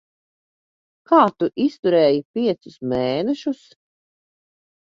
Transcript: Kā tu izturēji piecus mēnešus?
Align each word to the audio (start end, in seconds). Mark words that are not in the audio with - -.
Kā 1.11 1.19
tu 1.43 1.49
izturēji 1.65 2.25
piecus 2.39 2.81
mēnešus? 2.95 3.61